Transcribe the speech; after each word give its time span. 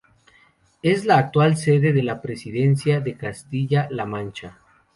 Es 0.81 1.05
la 1.05 1.19
actual 1.19 1.57
sede 1.57 1.93
de 1.93 2.01
la 2.01 2.23
Presidencia 2.23 3.01
de 3.01 3.15
Castilla-La 3.17 4.07
Mancha. 4.07 4.57